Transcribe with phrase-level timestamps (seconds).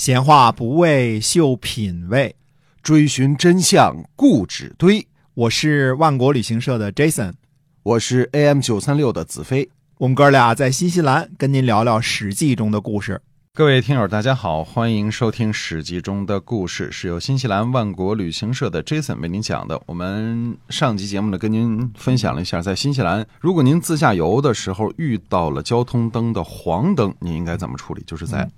[0.00, 2.34] 闲话不为秀品味，
[2.82, 5.06] 追寻真相固执堆。
[5.34, 7.34] 我是万国旅行社的 Jason，
[7.82, 9.68] 我是 AM 九三六的子飞。
[9.98, 13.20] 我们哥俩在新西兰跟您聊聊《史记》中的故事。
[13.52, 19.78] 各位听友，大家好，欢迎收听《史记》中的故事，是由新西兰万国旅行社的 Jason 为您讲的。
[19.84, 28.02] 我们上集节目呢，跟您分享了一下，在新西兰，如果您自驾游的时候遇到了交通灯的黄灯，您应该怎么处理？
[28.06, 28.50] 就是在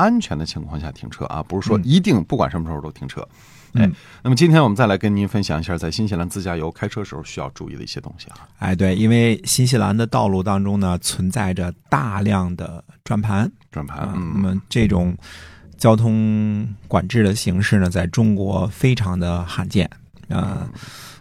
[0.00, 3.26] 安全的情况下停车啊，不是说一定不管什么时候都停车。
[3.74, 3.88] 哎，
[4.22, 8.48] 那么今天我们再来跟您分享一下，在新西兰自驾游开车时候需要注意的一些东西啊。
[8.58, 15.16] 哎，对，因为新西兰的道路当中呢，存在着大量的转盘，转盘，那么这种
[15.76, 19.88] 交通管制的形式呢，在中国非常的罕见
[20.28, 20.66] 啊。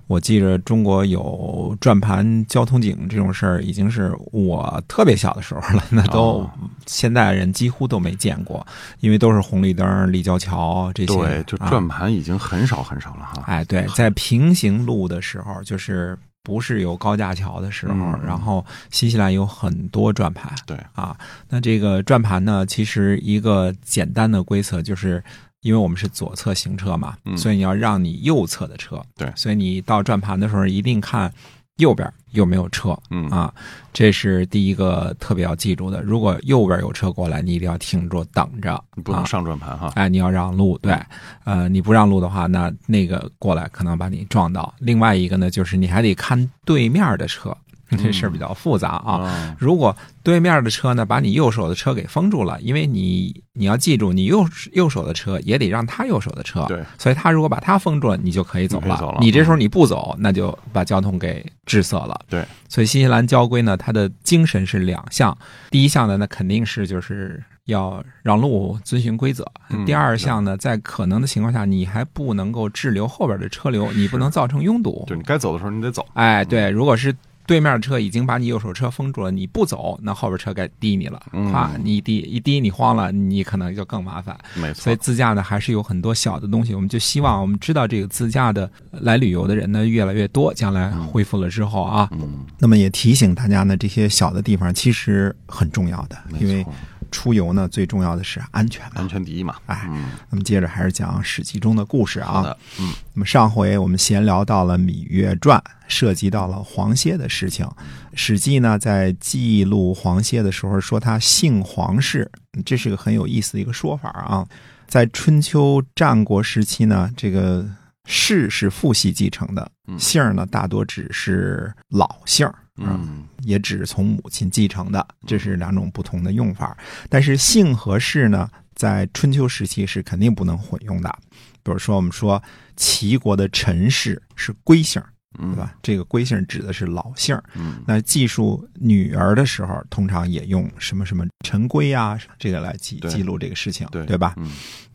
[0.10, 5.84] 我记着，中国有转盘交通警这种事儿，已经是我特别小的时候了。
[5.92, 6.50] 那都
[6.88, 8.66] 现代人几乎都没见过，
[9.02, 11.16] 因为都是红绿灯、立交桥这些。
[11.16, 13.44] 对，就转盘已经很少很少了哈。
[13.46, 17.94] 哎，对，在平行路的时候，就是不是有高架桥的时候，
[18.26, 20.52] 然后新西兰有很多转盘。
[20.66, 21.16] 对啊，
[21.48, 25.24] 那这个转盘呢，其实一个简单的规则就是。
[25.62, 29.02] 因为我们是左侧行车嘛，所以你要让你右侧的车。
[29.18, 31.32] 对，所以你到转盘的时候一定看
[31.78, 32.98] 右边有没有车。
[33.10, 33.54] 嗯啊，
[33.92, 36.02] 这是第一个特别要记住的。
[36.02, 39.92] 如果右边有车过来，你一定要停住等着，不能上转盘哈。
[39.96, 40.78] 哎，你要让路。
[40.78, 40.98] 对，
[41.44, 44.74] 呃，你不让路的话，那那个过来可能把你撞到。
[44.80, 47.56] 另外一个呢，就是你还得看对面的车。
[47.98, 49.56] 这事儿比较复杂啊！
[49.58, 59.18] 如果对面的车呢，把你右手的车给封住了，因为你你要记住，你右右手的车也得让他右手的车，对，所以他如果把他封住了，你就可以走了。
[59.20, 62.20] 你这时候你不走，那就把交通给滞塞了。
[62.30, 65.36] 对，所以新西兰交规呢，它的精神是两项：
[65.72, 69.44] 第一项呢，那肯定是就是要让路、遵循规则；
[69.86, 75.06] 第二项呢，在可能的情况下，你还不能够滞留后边的车流，你不能造成拥堵。
[75.08, 76.06] 对你该走的时候你得走。
[76.14, 77.16] 哎，对，如果是。
[77.50, 81.20] 对面的车已经把你右手车封住了，你不走，那后边车该滴你了。
[81.52, 84.38] 啊，你一滴一滴你慌了，你可能就更麻烦。
[84.54, 84.84] 没错。
[84.84, 86.76] 所以自驾呢，还是有很多小的东西。
[86.76, 90.54] 我们就希望我们知道这个自驾的来旅游的人呢越来越多。
[90.54, 96.64] 将来恢复了之后啊，嗯，那么也提醒大家呢，这些小的地方其实很重要的，因为。
[97.10, 99.56] 出游呢，最重要的是安全，安全第一嘛。
[99.66, 99.90] 哎，
[100.30, 102.56] 那么接着还是讲《史记》中的故事啊。
[102.80, 107.66] 嗯，那么上回我们闲聊到了《芈月传》，涉及到了黄歇的事情。
[108.14, 112.30] 《史记》呢，在记录黄歇的时候说他姓黄氏，
[112.66, 114.46] 这是个很有意思的一个说法啊。
[114.88, 117.64] 在春秋战国时期呢，这个
[118.06, 122.52] 氏是父系继承的，姓呢大多只是老姓。
[122.80, 126.78] 嗯，也只是从母亲继承的，这是两种不同的用法。
[127.10, 131.14] 但是姓和氏呢，在春秋时期是肯定不能混用的。
[131.62, 132.42] 比如说，我们说
[132.76, 135.02] 齐国的陈氏是归姓，
[135.38, 135.76] 对吧？
[135.82, 137.40] 这个归姓指的是老姓。
[137.86, 144.34] 那记述女儿的时候，通常也用什么什么陈规啊，这个来记记录这个事情，对对吧？
[144.38, 144.52] 嗯。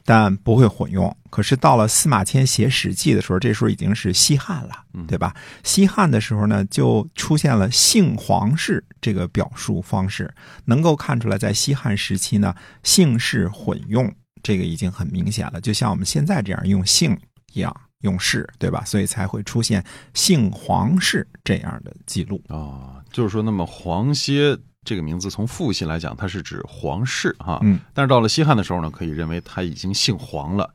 [0.07, 1.17] 但不会混用。
[1.31, 5.35] 可是到了司马迁写《史记》的时候，这时候已经是西汉了，对吧？
[5.63, 10.31] 西汉的时候呢，就出现了姓黄氏这个表述方式，
[10.67, 17.19] 能够看出来，在西汉时期呢，姓氏混用这个已经很明显了，就像我们现在这样用姓
[17.55, 18.85] 一样用氏，对吧？
[18.85, 23.03] 所以才会出现姓黄氏这样的记录啊。
[23.11, 24.59] 就是说，那么黄歇。
[24.87, 30.71] 这个名字从父系来讲，它是指黄氏哈，嗯，但是到了西汉的时候呢，可以认为他已经姓黄了。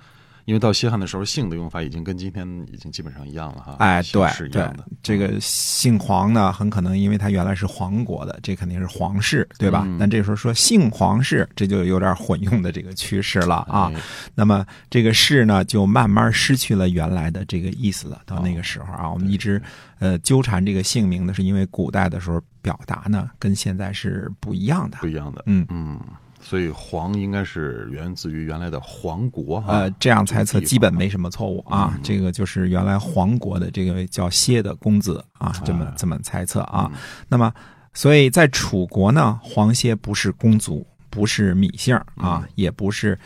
[0.50, 3.76] 因为到西汉的时候，姓的用法已经跟今天已经基本上一样了哈。
[3.78, 4.84] 哎，对，是一样的。
[5.04, 9.88] 这个姓黄呢，很可能因为他原来是黄国的，这肯定是皇室，对吧？
[10.00, 13.92] 但这时候说姓黄氏，这就有点混用的这个趋势了啊。
[14.34, 18.20] 那么这个氏呢，就慢慢失去了原来的这个意思了。
[18.26, 19.62] 到那个时候啊，我们一直
[20.00, 25.44] 呃纠缠这个姓名呢，是因为古代的时候表达呢跟现在是不一样的，不一样的。
[25.46, 26.00] 嗯嗯。
[26.42, 32.00] 所以黄应该是源自于原来的黄国哈，呃，这样猜测基本没什么错误啊。
[32.02, 36.92] 这个就是原来黄国的这个叫歇的公子啊，这么这么猜测啊。
[37.28, 37.54] 那么，
[37.94, 43.18] 所以在楚国呢，黄歇不是公族，不是芈姓啊，也不是。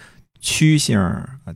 [0.46, 1.00] 屈姓、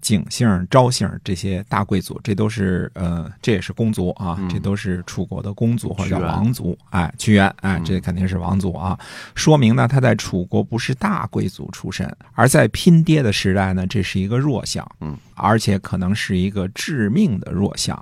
[0.01, 6.75] 景姓、昭姓这些大贵族，这都是呃，这也是公族啊，这都是楚国的公族或者叫王族。
[6.91, 8.97] 哎，屈原，哎，这肯定是王族啊。
[9.35, 14.89] 说明呢，他在楚国不是大贵族出身，而在拼爹的时代呢，这是一个弱项。
[15.01, 18.01] 嗯，而且可能是一个致命的弱项。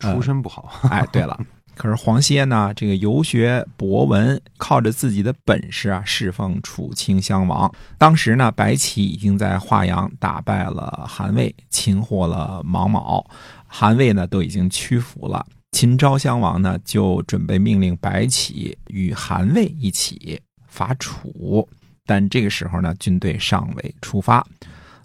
[0.00, 0.80] 出身不好。
[0.88, 1.38] 哎，对了。
[1.74, 7.72] 可是黄歇呢，这个游学博闻，靠着自己的本事啊，侍奉楚顷襄王。
[7.98, 13.24] 当时呢，白起已经在华阳打败了韩魏，擒获了芒卯，
[13.66, 15.44] 韩魏呢都已经屈服了。
[15.72, 20.38] 秦昭襄王呢，就准备命令白起与韩魏一起
[20.68, 21.66] 伐楚，
[22.04, 24.46] 但这个时候呢，军队尚未出发。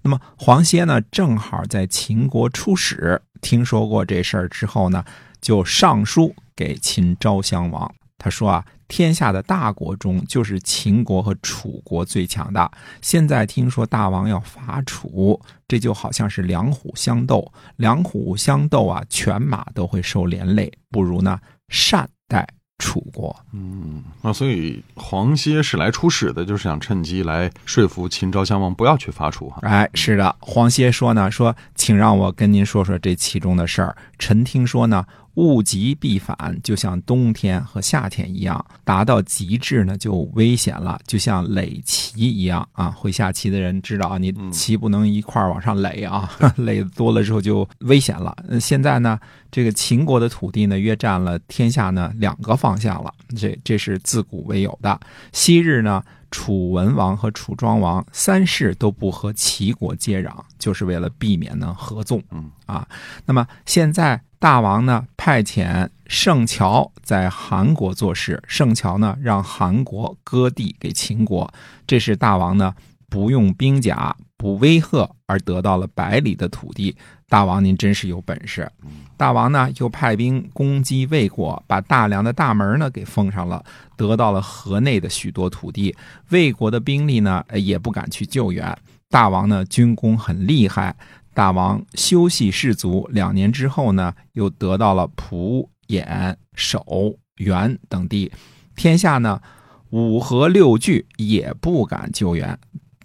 [0.02, 5.04] 那么黄歇呢，正好在秦国出使，听说过这事儿之后呢，
[5.42, 7.90] 就上书给秦昭襄王。
[8.20, 12.70] 他说啊，天下的大国中，就是秦国和楚国最强大。
[13.00, 21.40] 现在听说大王要伐楚，这就好像是两虎相斗，两虎相斗啊，犬马都会受连累，不如呢
[21.70, 22.46] 善待
[22.80, 23.34] 楚国。
[23.54, 29.60] 嗯，那所以黄歇是来出使的，就是想趁机来说服秦昭襄王不要去伐楚哈。
[29.62, 33.96] 哎，是的，黄歇说呢，说请让我跟您说说这其中的事儿。
[34.18, 35.06] 臣听说呢。
[35.38, 42.90] 物极必反，就像冬天和夏天一样，达到极致呢就危险了，就像垒棋一样啊。
[42.90, 48.36] 会下棋的人知道啊，你棋不能一块往上垒啊， 垒多了之后就危险了。
[48.60, 49.20] 现在呢，
[49.52, 55.00] 这个秦国的土地呢约占了天下呢两个方向了，这这是自古未有的。
[55.34, 62.24] 昔日呢，楚文王和楚庄王三世都不和齐国接壤，就是为了避免呢合纵。
[62.32, 62.88] 嗯啊，
[63.26, 64.22] 那么现在。
[64.40, 71.52] 大王呢派遣盛乔在韩国做事，盛乔呢让韩国割地给秦国，
[71.88, 72.76] 这是大王呢
[73.10, 76.96] 不用兵甲、不威吓而得到了百里的土地。
[77.28, 78.72] 大王您真是有本事！
[79.18, 83.64] 大王呢又派兵攻击魏国，把大梁的大门呢给封上了，
[83.98, 85.94] 得到了河内的许多土地。
[86.30, 88.78] 魏国的兵力呢也不敢去救援。
[89.10, 90.96] 大王呢军功很厉害。
[91.34, 98.32] 大王休息士卒两年之后呢，又得到了蒲、兖、守、原等地，
[98.76, 99.42] 天下呢
[99.90, 102.58] 五河六郡也不敢救援，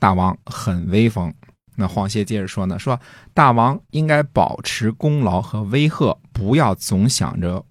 [0.02, 1.32] 大王很威风。
[1.76, 2.98] 那黄歇接着说呢，说
[3.32, 7.64] 大王应该保持功劳和威吓，不要总想着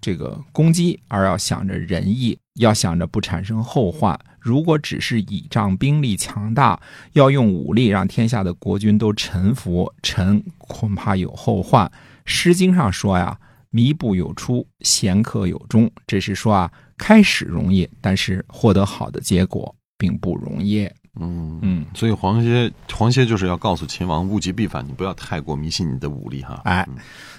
[0.00, 4.18] 这个攻击，而要想着仁义，要想着不产生后患。
[4.40, 6.80] 如果只是倚仗兵力强大，
[7.12, 11.86] 要用武力让天下的国君都臣服，臣恐怕有后患。
[12.24, 13.38] 《诗经》上说呀
[13.70, 20.90] ：“靡不有初，贤克有终。”这是说啊，开始容易，但是获得好的结果并不容易。
[21.20, 26.60] 嗯嗯，所以黄歇黄歇就是要告诉秦王，物极必反，你不要太过迷信你的武力哈。
[26.64, 26.86] 哎，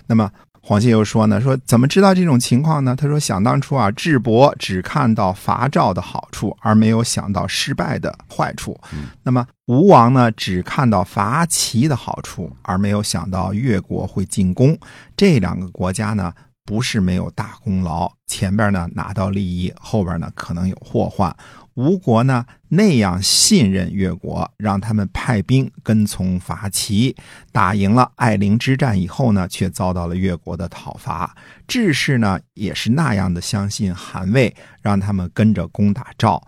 [0.08, 0.30] 那么。
[0.66, 2.96] 黄歇又说呢，说怎么知道这种情况呢？
[2.96, 8.80] 他说，想当初啊，智伯只看到伐赵的好处，而没有想到失败的坏处。
[9.24, 14.78] 那么吴王呢，只看到伐齐的好处，而没有想到越国会进攻。
[15.18, 16.32] 这两个国家呢，
[16.66, 21.36] 不是没有大功劳，前边呢拿到利益，后边呢可能有祸患。
[21.76, 27.16] 吴国呢那样信任越国，让他们派兵跟从伐齐，
[27.52, 31.36] 打赢了艾陵之战以后呢，却遭到了越国的讨伐。
[31.68, 36.42] 智士呢也是那样的相信韩魏，让他们跟着攻打赵，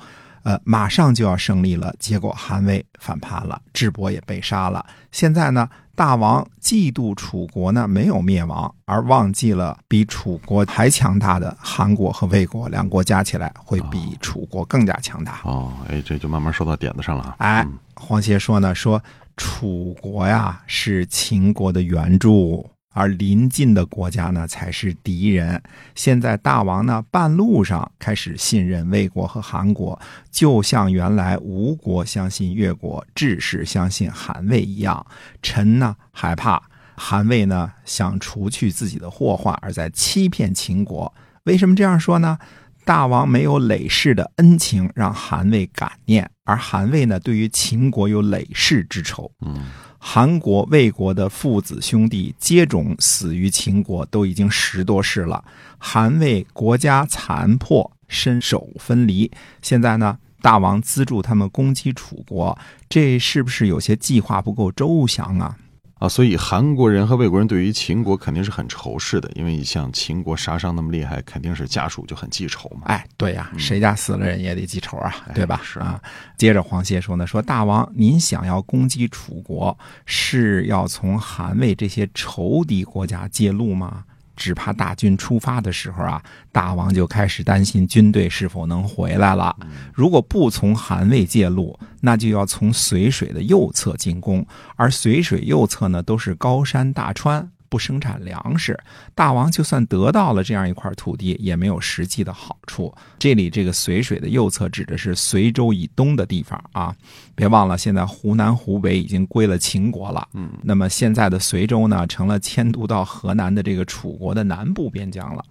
[0.44, 1.94] 呃，马上就要胜利了。
[2.00, 4.86] 结果韩魏反叛了，智伯也被杀了。
[5.12, 5.68] 现在呢？
[5.96, 15.40] 大王嫉妒楚国呢没有灭亡，而忘记了比楚国还强大的韩国和魏国，两国加起来会比楚国更加强大。
[15.46, 17.36] 哦，哎，这就慢慢说到点子上了。
[17.40, 17.66] 哎，
[17.96, 19.02] 黄歇说呢，说
[19.38, 22.70] 楚国呀是秦国的援助。
[22.96, 25.62] 而邻近的国家呢，才是敌人。
[25.96, 30.00] 现在大王呢，半路上开始信任魏国和韩国，
[30.32, 35.06] 就像原来吴国相信越国，智士相信韩魏一样。
[35.42, 36.64] 臣呢，害怕
[36.96, 41.14] 韩魏呢想除去自己的祸患，而在欺骗秦国。
[41.44, 42.40] 为什么这样说呢？
[42.86, 49.30] 大王没有累世的恩情让韩魏感念，而韩魏呢，对于秦国有累世之仇。
[49.42, 49.66] 嗯。
[50.08, 55.44] 韩国、魏国的父子兄弟接踵死于秦国，都已经十多世了。
[55.80, 59.32] 韩魏国家残破，身首分离。
[59.64, 62.56] 现在呢，大王资助他们攻击楚国，
[62.88, 65.58] 这是不是有些计划不够周详啊？
[65.98, 72.82] 啊，所以韩国人和魏国人对于秦国肯定是很仇视的，因为像秦国杀伤那么厉害，肯定是家属就很记仇嘛。
[72.88, 75.62] 哎，对呀，谁家死了人也得记仇啊，对吧？
[75.64, 76.02] 是啊。
[76.38, 84.04] 接着黄歇说呢，说大王您想要攻击楚国，是要从韩魏这些仇敌国家借路吗？
[84.36, 89.56] 只怕大军出发的时候啊，大王就开始担心军队是否能回来了。
[89.94, 97.50] 如果不从韩魏借路，那就要从随水的右侧进攻，而随水右侧呢都是高山大川。
[97.76, 98.80] 不生产粮食。
[99.14, 102.96] 大王就算得到了这样一块土地，也没有实际的好处。
[103.20, 106.96] 这里这个随水的右侧指的是随州以东的地方啊，
[107.36, 110.26] 别忘了，现在湖南、湖北已经归了秦国了。
[110.32, 115.44] 嗯，那么现在的随州呢，成了迁都到河南的这个楚国的南部边疆了。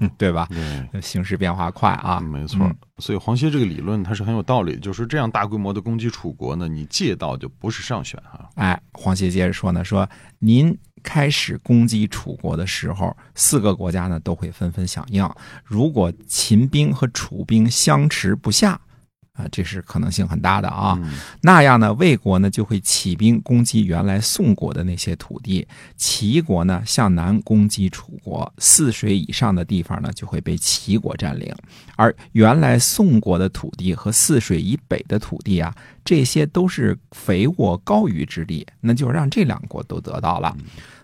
[0.00, 0.48] 嗯，对吧？
[0.90, 2.66] 对，形势变化快啊，没错。
[2.66, 8.48] 嗯所以黄歇这个理论它是很有道理的，就是这样大规模的攻击楚国呢，你借道就不是上选哈。
[8.54, 10.74] 哎，黄歇接着说呢，说您
[11.06, 15.24] 开始攻击楚国的时候，四个国家呢都会纷纷响应。
[15.62, 18.80] 如果秦兵和楚兵相持不下，
[19.34, 20.98] 啊，这是可能性很大的啊。
[21.02, 31.54] 嗯那样呢，魏国呢就会起兵攻击原来宋国的那些土地，齐国呢向南攻击楚国，泗水以上的地方呢就会被齐国占领，
[31.96, 35.72] 而原来宋国的土地和泗水以北的土地啊，
[36.04, 40.56] 这些都是肥沃高于之地，那就让这两国都得到了。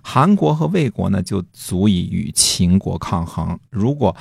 [0.02, 3.58] 韩国和魏国呢就足以与秦国抗衡。
[3.70, 4.14] 如果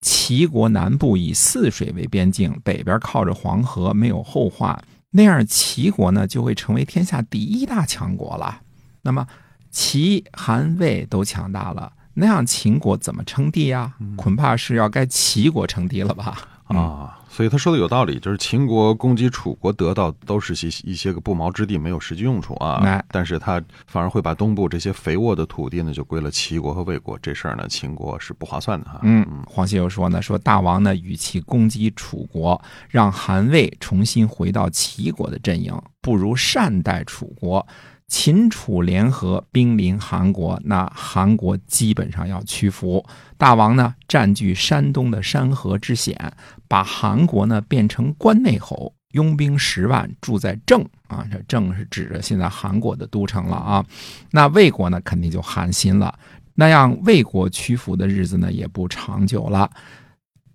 [0.00, 8.60] 齐国南部以泗水为边境，北边靠着黄河，没有后患，那样齐国呢就会成为天下第一大强国了。
[9.02, 9.26] 那么
[9.70, 13.94] 齐、韩、魏都强大了，那样秦国怎么称帝呀？
[14.16, 16.59] 恐怕是要该齐国称帝了吧？
[16.76, 23.04] 啊，所以他说的有道理，就是秦国攻击楚国得到都是些一些个不毛之地，没有实际用处啊哎。
[23.10, 27.18] 但是他反而会把东部这些肥沃的土地呢，就归了齐国和魏国。
[27.20, 29.00] 这事儿呢，秦国是不划算的哈。
[29.02, 37.66] 嗯，黄歇又说呢，说大王呢，与其攻击楚国，让韩魏重新回到齐国的阵营，不如善待楚国。
[38.08, 43.06] 秦楚联合兵临韩国，那韩国基本上要屈服。
[43.38, 46.32] 大王呢，占据山东的山河之险，
[46.70, 53.84] 把韩国呢变成关内侯，拥兵十万，住在郑啊，这郑是指着现在韩国的都城了啊。
[54.30, 56.16] 那魏国呢，肯定就寒心了。
[56.54, 59.68] 那样魏国屈服的日子呢也不长久了。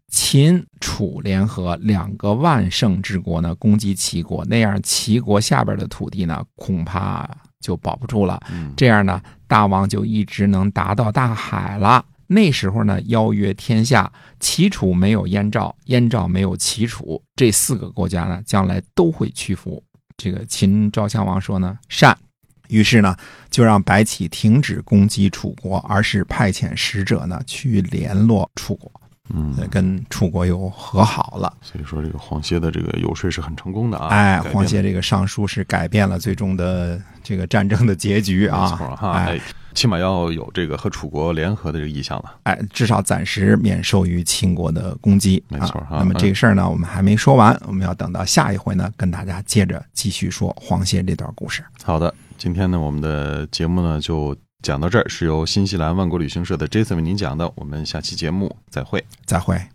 [0.07, 7.29] 秦楚联合两个万圣之国呢攻击齐国，那样齐国下边的土地呢恐怕
[7.59, 8.41] 就保不住了。
[8.49, 12.05] 嗯这样呢，大王就一直能达到大海了。
[12.27, 19.83] 那时候呢，邀约天下，齐楚没有燕赵，燕赵没有齐楚，这四个国家呢，将来都会屈服。
[20.17, 22.17] 这个秦昭襄王说呢，善。
[22.69, 23.15] 于是呢，
[23.51, 28.91] 就让白起停止攻击楚国，而是派遣使者呢去联络楚国，
[29.33, 31.51] 嗯，呃跟楚国又和好了。
[31.61, 34.07] 所以说这个黄歇的这个游说是很成功的啊。
[34.09, 39.41] 哎，黄歇这个上书是改变了最终的这个战争的结局没错啊，哈，哎哎，
[39.73, 42.35] 起码要有这个和楚国联合的这个意向了。
[42.43, 45.43] 哎，至少暂时免受于秦国的攻击。
[45.49, 45.99] 没错哈啊。
[45.99, 51.63] 那么这个事儿呢，我们还没说完，我们要等到下一回呢，跟大家接着继续说黄歇这段故事。
[51.83, 57.51] 好的，今天呢，我们的节目呢就讲到这儿，是由新西兰万国旅行社的 Jason 为您讲的。
[57.53, 59.05] 我们下期节目再会。
[59.23, 59.74] 再会。